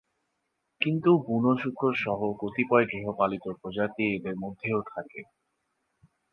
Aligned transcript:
কিন্তু 0.81 1.09
বুনো 1.25 1.51
শূকর 1.61 1.91
সহ 1.97 2.19
কতিপয় 2.41 2.85
গৃহপালিত 2.91 3.45
প্রজাতি 3.59 4.03
এদের 4.15 4.35
মধ্যেও 4.43 4.79
থাকে। 4.87 5.21